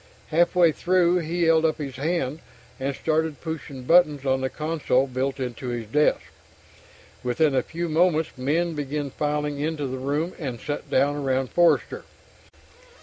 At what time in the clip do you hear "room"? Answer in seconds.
9.99-10.33